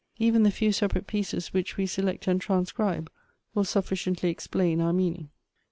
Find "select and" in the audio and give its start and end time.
1.85-2.41